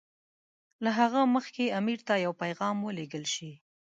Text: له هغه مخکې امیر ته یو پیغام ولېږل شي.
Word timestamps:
له 0.83 0.89
هغه 0.99 1.21
مخکې 1.35 1.73
امیر 1.79 1.99
ته 2.07 2.13
یو 2.25 2.33
پیغام 2.43 2.77
ولېږل 2.81 3.25
شي. 3.33 3.51